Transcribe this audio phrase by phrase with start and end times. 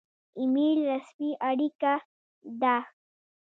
[0.39, 1.93] ایمیل رسمي اړیکه
[2.61, 2.77] ده